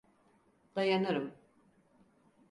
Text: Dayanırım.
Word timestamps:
Dayanırım. 0.75 1.31